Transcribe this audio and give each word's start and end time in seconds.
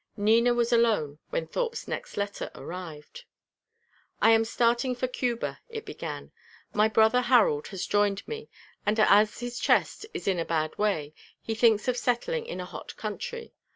Nina 0.17 0.55
was 0.55 0.73
alone 0.73 1.19
when 1.29 1.45
Thorpe's 1.45 1.87
next 1.87 2.17
letter 2.17 2.49
arrived. 2.55 3.25
"I 4.19 4.31
am 4.31 4.45
starting 4.45 4.95
for 4.95 5.07
Cuba," 5.07 5.59
it 5.69 5.85
began. 5.85 6.31
"My 6.73 6.87
brother 6.87 7.21
Harold 7.21 7.67
has 7.67 7.85
joined 7.85 8.27
me; 8.27 8.49
and 8.83 8.99
as 8.99 9.41
his 9.41 9.59
chest 9.59 10.07
is 10.11 10.27
in 10.27 10.39
a 10.39 10.43
bad 10.45 10.75
way, 10.79 11.13
he 11.39 11.53
thinks 11.53 11.87
of 11.87 11.97
settling 11.97 12.47
in 12.47 12.59
a 12.59 12.65
hot 12.65 12.97
country. 12.97 13.53